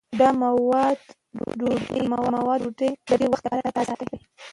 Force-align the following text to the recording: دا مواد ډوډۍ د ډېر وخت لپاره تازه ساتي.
دا 0.19 0.29
مواد 0.43 0.99
ډوډۍ 1.59 2.91
د 3.07 3.09
ډېر 3.19 3.29
وخت 3.31 3.43
لپاره 3.47 3.73
تازه 3.77 3.93
ساتي. 3.99 4.17